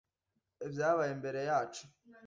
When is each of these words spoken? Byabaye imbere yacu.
Byabaye 0.71 1.11
imbere 1.17 1.39
yacu. 1.49 1.83